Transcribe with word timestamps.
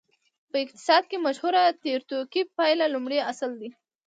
په 0.49 0.57
اقتصاد 0.63 1.03
کې 1.11 1.17
مشهوره 1.25 1.63
تیوریکي 1.81 2.41
پایله 2.57 2.85
لومړی 2.93 3.19
اصل 3.31 3.51
دی. 3.61 3.69